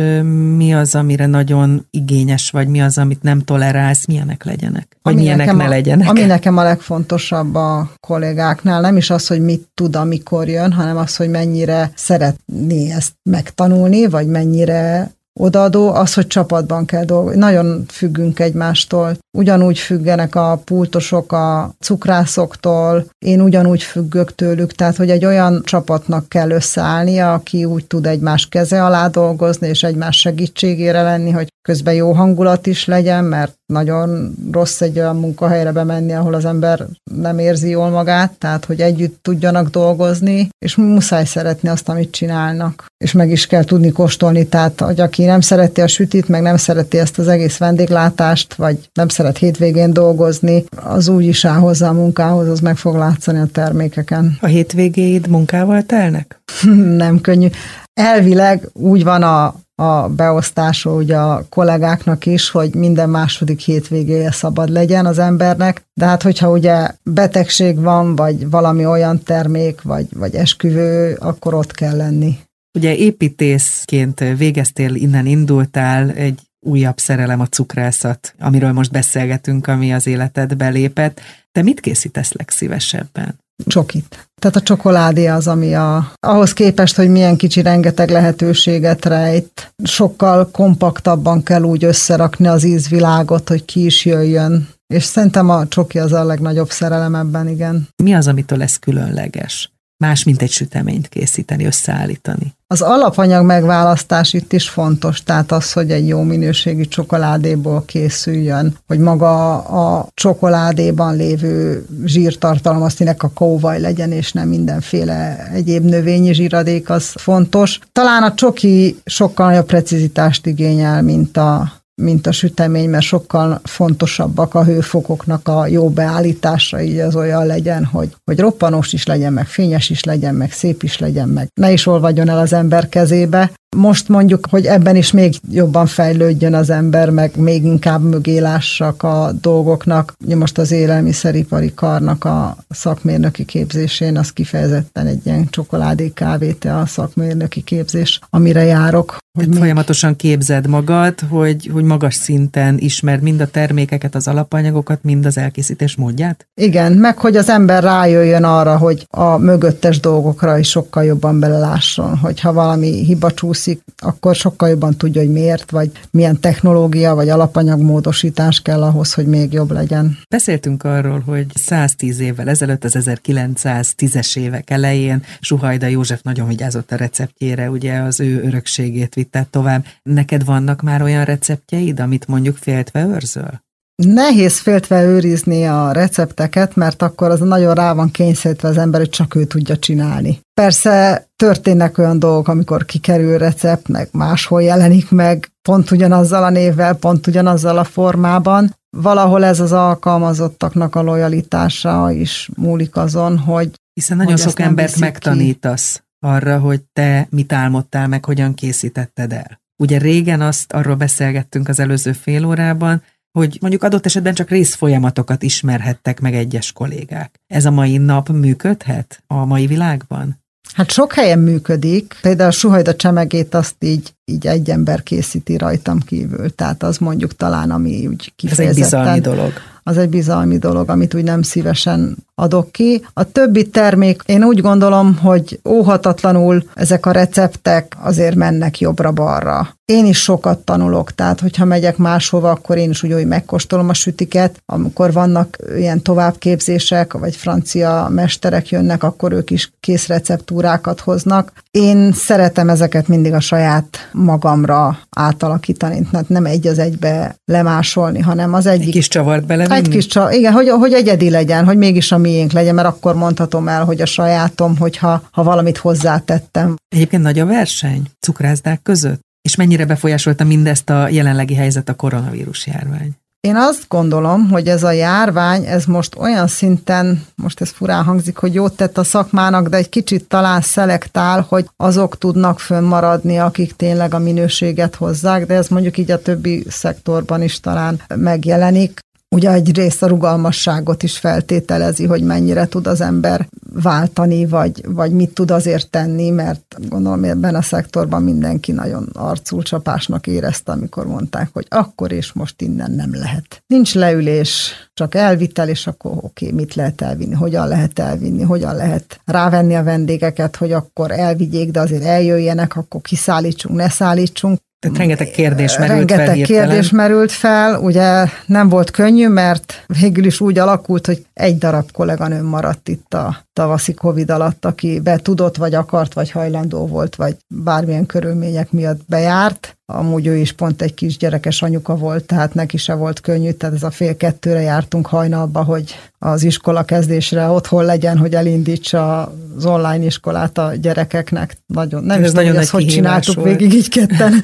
[0.56, 4.96] mi az, amire nagyon igényes vagy, mi az, amit nem tolerálsz, milyenek legyenek?
[5.02, 6.09] Vagy ami milyenek ne a, legyenek?
[6.09, 10.96] Ami nekem a legfontosabb a kollégáknál, nem is az, hogy mit tud, amikor jön, hanem
[10.96, 17.38] az, hogy mennyire szeretné ezt megtanulni, vagy mennyire odaadó, az, hogy csapatban kell dolgozni.
[17.38, 19.16] Nagyon függünk egymástól.
[19.38, 26.29] Ugyanúgy függenek a pultosok a cukrászoktól, én ugyanúgy függök tőlük, tehát hogy egy olyan csapatnak
[26.29, 31.94] kell összeállnia, aki úgy tud egymás keze alá dolgozni, és egymás segítségére lenni, hogy közben
[31.94, 37.38] jó hangulat is legyen, mert nagyon rossz egy olyan munkahelyre bemenni, ahol az ember nem
[37.38, 42.87] érzi jól magát, tehát hogy együtt tudjanak dolgozni, és muszáj szeretni azt, amit csinálnak.
[43.04, 46.56] És meg is kell tudni kóstolni, tehát hogy aki nem szereti a sütit, meg nem
[46.56, 51.88] szereti ezt az egész vendéglátást, vagy nem szeret hétvégén dolgozni, az úgy is áll hozzá
[51.88, 54.38] a munkához, az meg fog látszani a termékeken.
[54.40, 56.40] A hétvégéid munkával telnek?
[57.04, 57.48] nem könnyű.
[57.92, 64.68] Elvileg úgy van a a beosztása ugye a kollégáknak is, hogy minden második hétvégéje szabad
[64.68, 70.34] legyen az embernek, de hát hogyha ugye betegség van, vagy valami olyan termék, vagy, vagy
[70.34, 72.38] esküvő, akkor ott kell lenni.
[72.78, 80.06] Ugye építészként végeztél, innen indultál, egy újabb szerelem a cukrászat, amiről most beszélgetünk, ami az
[80.06, 81.20] életedbe lépett.
[81.52, 83.39] Te mit készítesz legszívesebben?
[83.66, 84.28] Csokit.
[84.40, 90.50] Tehát a csokoládé az, ami a, ahhoz képest, hogy milyen kicsi rengeteg lehetőséget rejt, sokkal
[90.50, 94.68] kompaktabban kell úgy összerakni az ízvilágot, hogy ki is jöjjön.
[94.94, 97.88] És szerintem a csoki az a legnagyobb szerelem ebben, igen.
[98.02, 99.70] Mi az, amitől lesz különleges?
[100.00, 102.54] Más, mint egy süteményt készíteni, összeállítani.
[102.66, 108.98] Az alapanyag megválasztás itt is fontos, tehát az, hogy egy jó minőségi csokoládéból készüljön, hogy
[108.98, 116.90] maga a csokoládéban lévő zsírtartalom, azt a kóvaj legyen, és nem mindenféle egyéb növényi zsíradék,
[116.90, 117.78] az fontos.
[117.92, 124.54] Talán a csoki sokkal nagyobb precizitást igényel, mint a mint a sütemény, mert sokkal fontosabbak
[124.54, 129.46] a hőfokoknak a jó beállítása, így az olyan legyen, hogy, hogy roppanos is legyen, meg
[129.46, 133.50] fényes is legyen, meg szép is legyen, meg ne is olvadjon el az ember kezébe,
[133.76, 139.02] most mondjuk, hogy ebben is még jobban fejlődjön az ember, meg még inkább mögé lássak
[139.02, 140.14] a dolgoknak.
[140.35, 147.62] Most az élelmiszeripari karnak a szakmérnöki képzésén az kifejezetten egy ilyen csokoládé kávéte a szakmérnöki
[147.62, 149.18] képzés, amire járok.
[149.38, 149.59] Hogy még...
[149.59, 155.38] Folyamatosan képzed magad, hogy, hogy magas szinten ismerd mind a termékeket, az alapanyagokat, mind az
[155.38, 156.46] elkészítés módját?
[156.61, 162.16] Igen, meg hogy az ember rájöjjön arra, hogy a mögöttes dolgokra is sokkal jobban belelásson,
[162.16, 167.28] hogyha valami hiba csúsz csúszik, akkor sokkal jobban tudja, hogy miért, vagy milyen technológia, vagy
[167.28, 170.18] alapanyagmódosítás kell ahhoz, hogy még jobb legyen.
[170.28, 176.96] Beszéltünk arról, hogy 110 évvel ezelőtt, az 1910-es évek elején Suhajda József nagyon vigyázott a
[176.96, 179.84] receptjére, ugye az ő örökségét vitte tovább.
[180.02, 183.69] Neked vannak már olyan receptjeid, amit mondjuk féltve őrzöl?
[184.06, 189.08] Nehéz féltve őrizni a recepteket, mert akkor az nagyon rá van kényszerítve az ember, hogy
[189.08, 190.40] csak ő tudja csinálni.
[190.54, 196.94] Persze történnek olyan dolgok, amikor kikerül recept, meg máshol jelenik meg, pont ugyanazzal a névvel,
[196.94, 198.74] pont ugyanazzal a formában.
[198.96, 204.98] Valahol ez az alkalmazottaknak a lojalitása is múlik azon, hogy Hiszen nagyon hogy sok embert
[204.98, 206.26] megtanítasz ki.
[206.26, 209.60] arra, hogy te mit álmodtál meg, hogyan készítetted el.
[209.76, 215.42] Ugye régen azt arról beszélgettünk az előző fél órában, hogy mondjuk adott esetben csak részfolyamatokat
[215.42, 217.40] ismerhettek meg egyes kollégák.
[217.46, 220.38] Ez a mai nap működhet a mai világban?
[220.74, 226.00] Hát sok helyen működik, például a suhajda csemegét azt így, így egy ember készíti rajtam
[226.00, 228.70] kívül, tehát az mondjuk talán, ami úgy kifejezetten...
[228.70, 229.52] Ez egy bizalmi dolog.
[229.82, 233.05] Az egy bizalmi dolog, amit úgy nem szívesen adok ki.
[233.12, 240.07] A többi termék, én úgy gondolom, hogy óhatatlanul ezek a receptek azért mennek jobbra-balra én
[240.07, 244.62] is sokat tanulok, tehát hogyha megyek máshova, akkor én is úgy, hogy megkóstolom a sütiket,
[244.66, 251.53] amikor vannak ilyen továbbképzések, vagy francia mesterek jönnek, akkor ők is kész receptúrákat hoznak.
[251.70, 258.55] Én szeretem ezeket mindig a saját magamra átalakítani, tehát nem egy az egybe lemásolni, hanem
[258.55, 258.87] az egyik...
[258.87, 262.18] Egy kis csavart bele Egy kis csavart, igen, hogy, hogy egyedi legyen, hogy mégis a
[262.30, 266.76] miénk legyen, mert akkor mondhatom el, hogy a sajátom, hogyha ha valamit hozzátettem.
[266.88, 269.20] Egyébként nagy a verseny cukrászdák között?
[269.42, 273.10] És mennyire befolyásolta mindezt a jelenlegi helyzet a koronavírus járvány?
[273.40, 278.36] Én azt gondolom, hogy ez a járvány, ez most olyan szinten, most ez furán hangzik,
[278.36, 283.76] hogy jót tett a szakmának, de egy kicsit talán szelektál, hogy azok tudnak fönnmaradni, akik
[283.76, 288.98] tényleg a minőséget hozzák, de ez mondjuk így a többi szektorban is talán megjelenik.
[289.34, 295.12] Ugye egy rész a rugalmasságot is feltételezi, hogy mennyire tud az ember váltani, vagy, vagy
[295.12, 301.48] mit tud azért tenni, mert gondolom ebben a szektorban mindenki nagyon arculcsapásnak érezte, amikor mondták,
[301.52, 303.62] hogy akkor és most innen nem lehet.
[303.66, 308.74] Nincs leülés, csak elvitel, és akkor oké, okay, mit lehet elvinni, hogyan lehet elvinni, hogyan
[308.74, 314.58] lehet rávenni a vendégeket, hogy akkor elvigyék, de azért eljöjjenek, akkor kiszállítsunk, ne szállítsunk.
[314.80, 319.84] Tehát rengeteg kérdés merült rengeteg fel Rengeteg kérdés merült fel, ugye nem volt könnyű, mert
[320.00, 325.00] végül is úgy alakult, hogy egy darab kolléganőm maradt itt a tavaszi Covid alatt, aki
[325.00, 329.79] be tudott, vagy akart, vagy hajlandó volt, vagy bármilyen körülmények miatt bejárt.
[329.87, 333.74] Amúgy ő is pont egy kis gyerekes anyuka volt, tehát neki se volt könnyű, tehát
[333.74, 339.64] ez a fél kettőre jártunk hajnalba, hogy az iskola kezdésre otthon legyen, hogy elindítsa az
[339.64, 341.57] online iskolát a gyerekeknek.
[341.66, 343.46] Nagyon, nem ez is nagyon hogy csináltuk volt.
[343.46, 344.35] végig így ketten.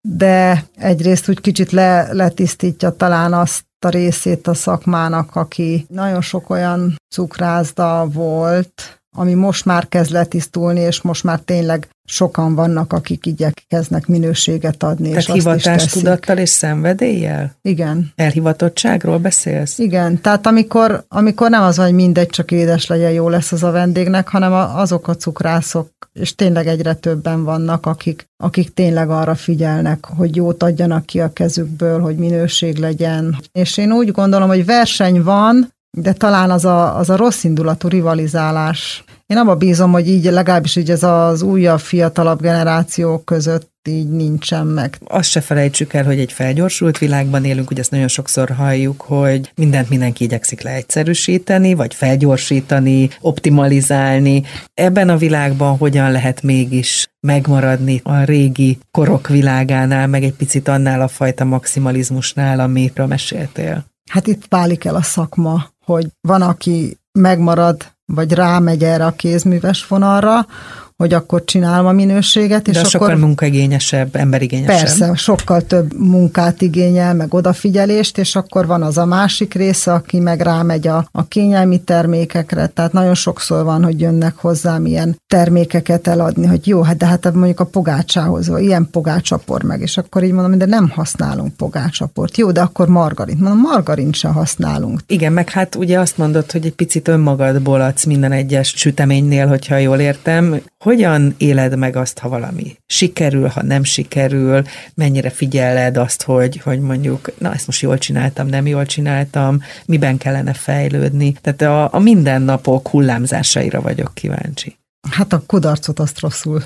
[0.00, 6.50] De egyrészt úgy kicsit le, letisztítja talán azt a részét a szakmának, aki nagyon sok
[6.50, 13.26] olyan cukrászda volt, ami most már kezd letisztulni, és most már tényleg sokan vannak, akik
[13.26, 15.08] igyekeznek minőséget adni.
[15.08, 17.56] Tehát és hivatástudattal és szenvedéllyel?
[17.62, 18.12] Igen.
[18.14, 19.78] Elhivatottságról beszélsz?
[19.78, 23.70] Igen, tehát amikor, amikor nem az, hogy mindegy, csak édes legyen, jó lesz az a
[23.70, 30.04] vendégnek, hanem azok a cukrászok, és tényleg egyre többen vannak, akik, akik tényleg arra figyelnek,
[30.16, 33.36] hogy jót adjanak ki a kezükből, hogy minőség legyen.
[33.52, 37.88] És én úgy gondolom, hogy verseny van, de talán az a, az a rossz indulatú
[37.88, 39.04] rivalizálás.
[39.26, 44.66] Én abba bízom, hogy így legalábbis így ez az újabb, fiatalabb generációk között így nincsen
[44.66, 44.98] meg.
[45.04, 49.52] Azt se felejtsük el, hogy egy felgyorsult világban élünk, ugye ezt nagyon sokszor halljuk, hogy
[49.54, 54.42] mindent mindenki igyekszik leegyszerűsíteni, vagy felgyorsítani, optimalizálni.
[54.74, 61.00] Ebben a világban hogyan lehet mégis megmaradni a régi korok világánál, meg egy picit annál
[61.00, 63.84] a fajta maximalizmusnál, amiről meséltél?
[64.10, 69.86] Hát itt válik el a szakma, hogy van, aki megmarad, vagy rámegy erre a kézműves
[69.86, 70.46] vonalra,
[70.96, 72.68] hogy akkor csinálom a minőséget.
[72.68, 74.78] És De sokkal akkor, munkaigényesebb, emberigényesebb.
[74.78, 80.18] Persze, sokkal több munkát igényel, meg odafigyelést, és akkor van az a másik része, aki
[80.18, 86.06] meg rámegy a, a kényelmi termékekre, tehát nagyon sokszor van, hogy jönnek hozzám ilyen termékeket
[86.06, 90.24] eladni, hogy jó, hát de hát mondjuk a pogácsához, vagy ilyen pogácsapor meg, és akkor
[90.24, 92.36] így mondom, de nem használunk pogácsaport.
[92.36, 93.40] Jó, de akkor margarint.
[93.40, 95.00] Mondom, margarint sem használunk.
[95.06, 99.76] Igen, meg hát ugye azt mondod, hogy egy picit önmagadból adsz minden egyes süteménynél, hogyha
[99.76, 104.62] jól értem, hogyan éled meg azt, ha valami sikerül, ha nem sikerül,
[104.94, 110.18] mennyire figyeled azt, hogy, hogy mondjuk, na ezt most jól csináltam, nem jól csináltam, miben
[110.18, 111.36] kellene fejlődni.
[111.40, 114.76] Tehát a, a mindennapok hullámzásaira vagyok kíváncsi.
[115.10, 116.62] Hát a kudarcot azt rosszul.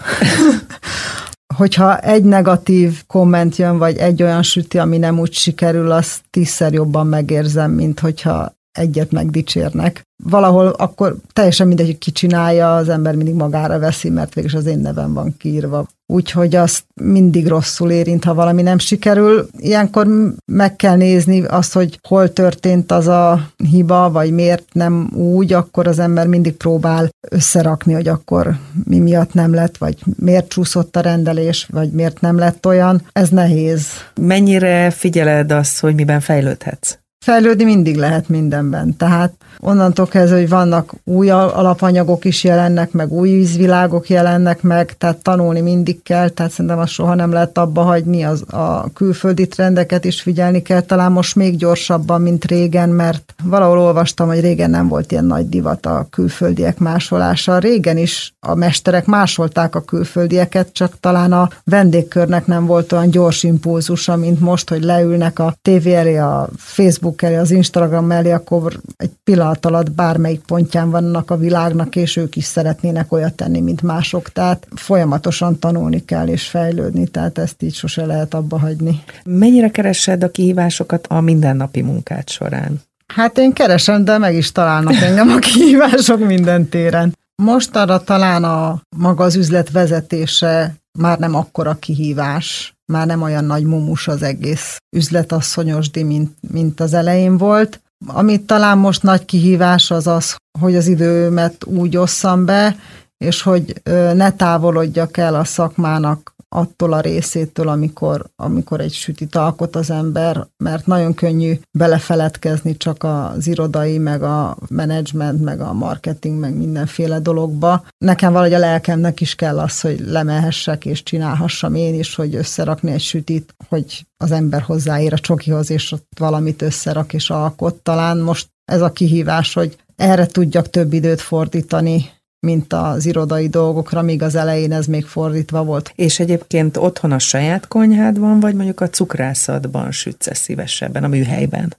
[1.57, 6.73] hogyha egy negatív komment jön, vagy egy olyan süti, ami nem úgy sikerül, azt tízszer
[6.73, 13.15] jobban megérzem, mint hogyha egyet megdicsérnek valahol akkor teljesen mindegy, hogy ki csinálja, az ember
[13.15, 15.87] mindig magára veszi, mert végül az én nevem van kiírva.
[16.07, 19.49] Úgyhogy azt mindig rosszul érint, ha valami nem sikerül.
[19.59, 20.07] Ilyenkor
[20.45, 25.87] meg kell nézni azt, hogy hol történt az a hiba, vagy miért nem úgy, akkor
[25.87, 31.01] az ember mindig próbál összerakni, hogy akkor mi miatt nem lett, vagy miért csúszott a
[31.01, 33.03] rendelés, vagy miért nem lett olyan.
[33.13, 33.87] Ez nehéz.
[34.21, 37.00] Mennyire figyeled azt, hogy miben fejlődhetsz?
[37.25, 38.97] Fejlődni mindig lehet mindenben.
[38.97, 45.23] Tehát onnantól kezdve, hogy vannak új alapanyagok is jelennek, meg új vízvilágok jelennek meg, tehát
[45.23, 50.05] tanulni mindig kell, tehát szerintem azt soha nem lehet abba hagyni, az, a külföldi trendeket
[50.05, 54.89] is figyelni kell, talán most még gyorsabban, mint régen, mert valahol olvastam, hogy régen nem
[54.89, 57.59] volt ilyen nagy divat a külföldiek másolása.
[57.59, 63.43] Régen is a mesterek másolták a külföldieket, csak talán a vendégkörnek nem volt olyan gyors
[63.43, 68.31] impulzusa, mint most, hogy leülnek a tévé elé, a Facebook Facebook elé, az Instagram mellé,
[68.31, 73.61] akkor egy pillanat alatt bármelyik pontján vannak a világnak, és ők is szeretnének olyat tenni,
[73.61, 74.33] mint mások.
[74.33, 79.03] Tehát folyamatosan tanulni kell és fejlődni, tehát ezt így sose lehet abba hagyni.
[79.25, 82.81] Mennyire keresed a kihívásokat a mindennapi munkát során?
[83.07, 87.17] Hát én keresem, de meg is találnak engem a kihívások minden téren.
[87.43, 93.45] Most arra talán a maga az üzlet vezetése már nem akkora kihívás, már nem olyan
[93.45, 97.81] nagy mumus az egész üzletasszonyosdi, mint, mint az elején volt.
[98.07, 102.77] Amit talán most nagy kihívás az az, hogy az időmet úgy osszam be,
[103.19, 103.83] és hogy
[104.15, 110.47] ne távolodjak el a szakmának attól a részétől, amikor, amikor egy sütit alkot az ember,
[110.57, 117.19] mert nagyon könnyű belefeledkezni csak az irodai, meg a menedzsment, meg a marketing, meg mindenféle
[117.19, 117.85] dologba.
[117.99, 122.93] Nekem valahogy a lelkemnek is kell az, hogy lemehessek és csinálhassam én is, hogy összerakni
[122.93, 127.75] egy sütit, hogy az ember hozzáér a csokihoz, és ott valamit összerak és alkot.
[127.75, 134.03] Talán most ez a kihívás, hogy erre tudjak több időt fordítani, mint az irodai dolgokra,
[134.03, 135.93] míg az elején ez még fordítva volt.
[135.95, 141.75] És egyébként otthon a saját konyhádban, vagy mondjuk a cukrászatban sütsz szívesebben, a műhelyben?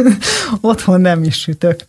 [0.60, 1.80] otthon nem is sütök.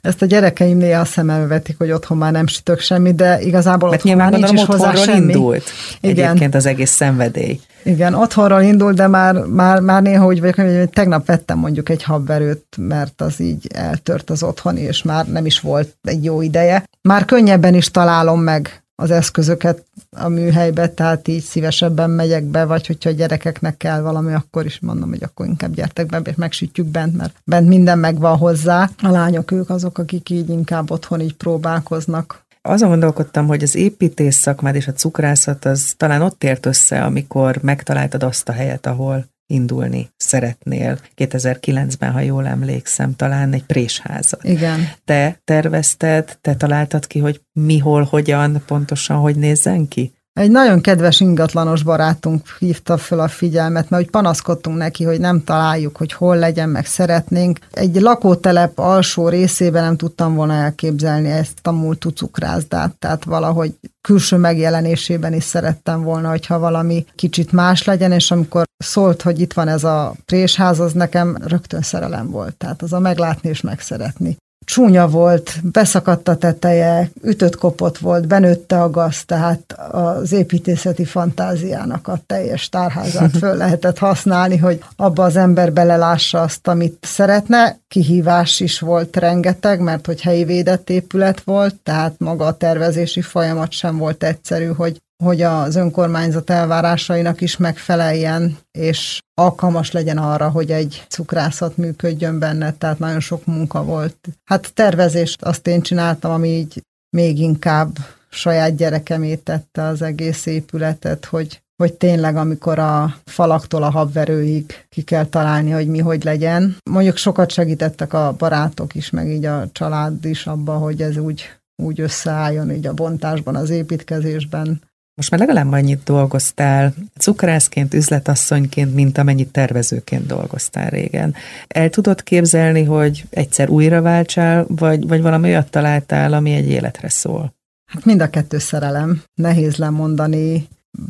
[0.00, 4.04] Ezt a gyerekeim néha szemembe vetik, hogy otthon már nem sütök semmit, de igazából Mert
[4.04, 5.32] otthon már nincs is hozzá semmi.
[5.32, 5.64] indult
[6.00, 6.24] Igen.
[6.26, 7.60] egyébként az egész szenvedély.
[7.82, 12.02] Igen, otthonról indul, de már, már, már néha úgy vagyok, hogy tegnap vettem mondjuk egy
[12.02, 16.84] habverőt, mert az így eltört az otthon, és már nem is volt egy jó ideje.
[17.02, 22.86] Már könnyebben is találom meg az eszközöket a műhelybe, tehát így szívesebben megyek be, vagy
[22.86, 26.86] hogyha a gyerekeknek kell valami, akkor is mondom, hogy akkor inkább gyertek be, és megsütjük
[26.86, 28.90] bent, mert bent minden megvan hozzá.
[29.02, 34.36] A lányok ők azok, akik így inkább otthon így próbálkoznak azon gondolkodtam, hogy az építész
[34.36, 39.26] szakmád és a cukrászat az talán ott ért össze, amikor megtaláltad azt a helyet, ahol
[39.46, 40.98] indulni szeretnél.
[41.16, 44.44] 2009-ben, ha jól emlékszem, talán egy présházat.
[44.44, 44.88] Igen.
[45.04, 50.15] Te tervezted, te találtad ki, hogy mi, hol, hogyan, pontosan hogy nézzen ki?
[50.36, 55.44] Egy nagyon kedves ingatlanos barátunk hívta fel a figyelmet, mert hogy panaszkodtunk neki, hogy nem
[55.44, 57.58] találjuk, hogy hol legyen, meg szeretnénk.
[57.72, 64.36] Egy lakótelep alsó részében nem tudtam volna elképzelni ezt a múltú cukrászdát, tehát valahogy külső
[64.36, 69.68] megjelenésében is szerettem volna, hogyha valami kicsit más legyen, és amikor szólt, hogy itt van
[69.68, 72.56] ez a présház, az nekem rögtön szerelem volt.
[72.56, 74.36] Tehát az a meglátni és megszeretni
[74.66, 82.08] csúnya volt, beszakadt a teteje, ütött kopott volt, benőtte a gaz, tehát az építészeti fantáziának
[82.08, 87.78] a teljes tárházát föl lehetett használni, hogy abba az ember belelássa azt, amit szeretne.
[87.88, 93.72] Kihívás is volt rengeteg, mert hogy helyi védett épület volt, tehát maga a tervezési folyamat
[93.72, 100.70] sem volt egyszerű, hogy hogy az önkormányzat elvárásainak is megfeleljen, és alkalmas legyen arra, hogy
[100.70, 104.16] egy cukrászat működjön benne, tehát nagyon sok munka volt.
[104.44, 106.82] Hát tervezést azt én csináltam, ami így
[107.16, 107.98] még inkább
[108.28, 115.02] saját gyerekemét tette az egész épületet, hogy, hogy tényleg amikor a falaktól a habverőig ki
[115.02, 116.76] kell találni, hogy mi hogy legyen.
[116.90, 121.42] Mondjuk sokat segítettek a barátok is, meg így a család is abba, hogy ez úgy,
[121.82, 124.80] úgy összeálljon így a bontásban, az építkezésben.
[125.16, 131.34] Most már legalább annyit dolgoztál cukrászként, üzletasszonyként, mint amennyit tervezőként dolgoztál régen.
[131.68, 137.08] El tudod képzelni, hogy egyszer újra váltsál, vagy, vagy valami olyat találtál, ami egy életre
[137.08, 137.54] szól?
[137.90, 139.22] Hát mind a kettő szerelem.
[139.34, 140.68] Nehéz lemondani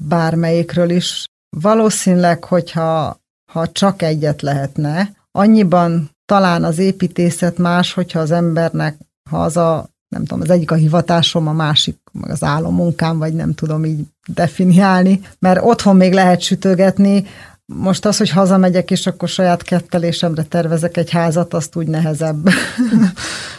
[0.09, 1.25] bármelyikről is.
[1.57, 3.21] Valószínűleg, hogyha
[3.53, 8.97] ha csak egyet lehetne, annyiban talán az építészet más, hogyha az embernek,
[9.31, 13.35] ha az a nem tudom, az egyik a hivatásom, a másik meg az álommunkám, vagy
[13.35, 17.25] nem tudom így definiálni, mert otthon még lehet sütögetni,
[17.67, 22.49] most az, hogy hazamegyek, és akkor saját kettelésemre tervezek egy házat, azt úgy nehezebb,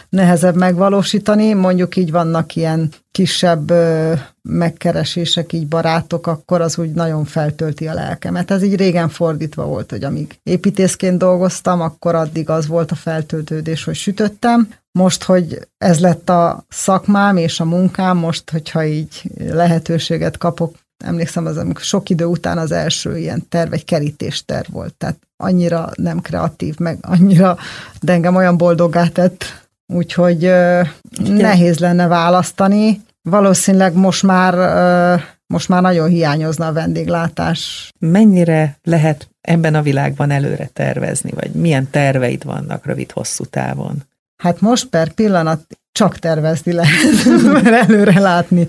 [0.08, 1.52] nehezebb megvalósítani.
[1.52, 3.72] Mondjuk így vannak ilyen kisebb
[4.42, 8.50] megkeresések, így barátok, akkor az úgy nagyon feltölti a lelkemet.
[8.50, 13.84] Ez így régen fordítva volt, hogy amíg építészként dolgoztam, akkor addig az volt a feltöltődés,
[13.84, 20.38] hogy sütöttem, most, hogy ez lett a szakmám és a munkám, most, hogyha így lehetőséget
[20.38, 25.18] kapok, emlékszem, az amikor sok idő után az első ilyen terv, egy kerítésterv volt, tehát
[25.36, 27.56] annyira nem kreatív, meg annyira,
[28.00, 30.90] de engem olyan boldoggá tett, úgyhogy Igen.
[31.20, 33.00] nehéz lenne választani.
[33.22, 34.54] Valószínűleg most már
[35.46, 37.92] most már nagyon hiányozna a vendéglátás.
[37.98, 44.02] Mennyire lehet ebben a világban előre tervezni, vagy milyen terveid vannak rövid-hosszú távon?
[44.42, 48.66] Hát most per pillanat csak tervezni lehet, mert előre látni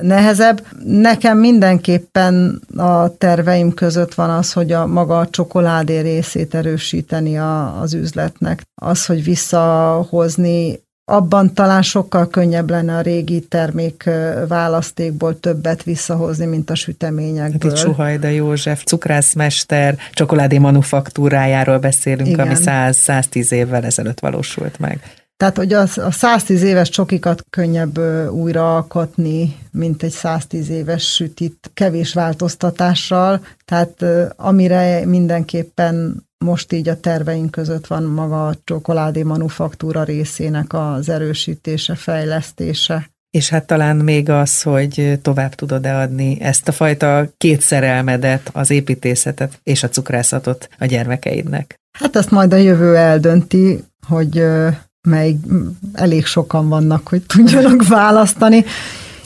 [0.00, 0.66] nehezebb.
[0.84, 7.80] Nekem mindenképpen a terveim között van az, hogy a maga a csokoládé részét erősíteni a,
[7.80, 8.62] az üzletnek.
[8.74, 10.80] Az, hogy visszahozni
[11.10, 14.10] abban talán sokkal könnyebb lenne a régi termék
[14.48, 17.70] választékból többet visszahozni, mint a süteményekből.
[17.70, 22.46] Hát itt Suhajda József, cukrászmester, csokoládé manufaktúrájáról beszélünk, Igen.
[22.46, 25.19] ami 100-110 évvel ezelőtt valósult meg.
[25.40, 27.98] Tehát, hogy az, a 110 éves csokikat könnyebb
[28.30, 33.40] újra alkotni, mint egy 110 éves sütit kevés változtatással.
[33.64, 34.04] Tehát
[34.36, 41.94] amire mindenképpen most így a terveink között van maga a csokoládé manufaktúra részének az erősítése,
[41.94, 43.10] fejlesztése.
[43.30, 49.60] És hát talán még az, hogy tovább tudod-e adni ezt a fajta kétszerelmedet, az építészetet
[49.62, 51.74] és a cukrászatot a gyermekeidnek.
[51.98, 54.44] Hát ezt majd a jövő eldönti, hogy
[55.08, 55.36] mely
[55.92, 58.64] elég sokan vannak, hogy tudjanak választani.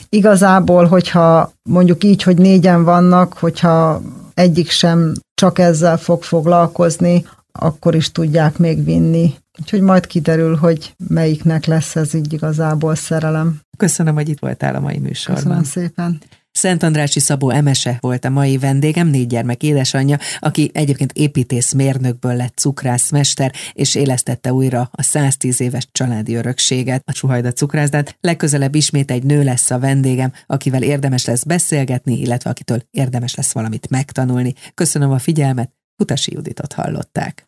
[0.09, 4.01] Igazából, hogyha mondjuk így, hogy négyen vannak, hogyha
[4.33, 9.33] egyik sem csak ezzel fog foglalkozni, akkor is tudják még vinni.
[9.59, 13.59] Úgyhogy majd kiderül, hogy melyiknek lesz ez így igazából szerelem.
[13.77, 15.43] Köszönöm, hogy itt voltál a mai műsorban.
[15.43, 16.21] Köszönöm szépen.
[16.55, 22.57] Szent Andrási Szabó Emese volt a mai vendégem, négy gyermek édesanyja, aki egyébként építészmérnökből lett
[22.57, 28.17] cukrászmester, és élesztette újra a 110 éves családi örökséget, a Suhajda cukrászdát.
[28.21, 33.53] Legközelebb ismét egy nő lesz a vendégem, akivel érdemes lesz beszélgetni, illetve akitől érdemes lesz
[33.53, 34.53] valamit megtanulni.
[34.73, 37.43] Köszönöm a figyelmet, Utasi Juditot hallották.